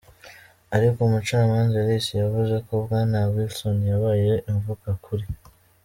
Ariko 0.75 0.97
umucamanza 1.01 1.75
Ellis 1.83 2.05
yavuze 2.21 2.55
ko 2.65 2.73
Bwana 2.83 3.17
Wilson 3.33 3.77
yabaye 3.91 4.33
imvugakuri. 4.49 5.25